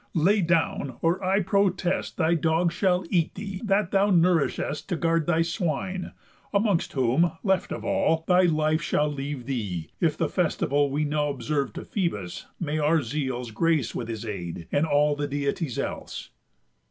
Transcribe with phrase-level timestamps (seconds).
[0.15, 5.27] Lay down, or I protest Thy dogs shall eat thee, that thou nourishest To guard
[5.27, 6.13] thy swine;
[6.51, 11.27] amongst whom, left of all, Thy life shall leave thee, if the festival, We now
[11.29, 16.31] observe to Phœbus, may our zeals Grace with his aid, and all the Deities else."